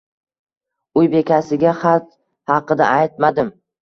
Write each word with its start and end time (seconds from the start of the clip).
Uy 1.01 1.09
bekasiga 1.11 1.73
xat 1.83 2.09
haqida 2.55 2.89
aytmadim. 2.99 3.55